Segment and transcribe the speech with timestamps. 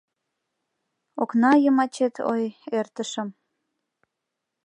[1.21, 2.43] Окна йымачет, ой,
[2.77, 3.29] эртышым